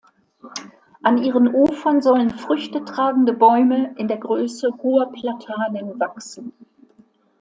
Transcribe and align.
An 1.03 1.19
ihren 1.19 1.53
Ufern 1.53 2.01
sollen 2.01 2.31
Früchte 2.31 2.83
tragende 2.83 3.33
Bäume 3.33 3.93
in 3.99 4.07
der 4.07 4.17
Größe 4.17 4.71
hoher 4.81 5.11
Platanen 5.11 5.99
wachsen. 5.99 6.53